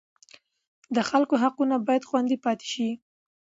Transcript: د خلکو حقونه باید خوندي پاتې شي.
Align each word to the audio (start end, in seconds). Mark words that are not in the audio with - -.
د 0.95 0.97
خلکو 1.09 1.33
حقونه 1.43 1.75
باید 1.87 2.07
خوندي 2.09 2.37
پاتې 2.45 2.67
شي. 2.73 2.89